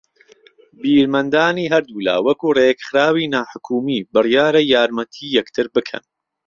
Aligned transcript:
بیرمەندانی 0.81 1.71
ھەردوولا 1.73 2.15
وەكوو 2.25 2.55
رێكخراوی 2.59 3.31
ناحكومی 3.35 3.99
بڕیارە 4.13 4.61
یارمەتی 4.73 5.33
یەكتر 5.37 5.65
بكەن 5.75 6.03